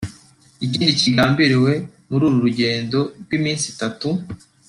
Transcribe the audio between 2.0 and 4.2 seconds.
mu uru rugendo rw’iminsi itatu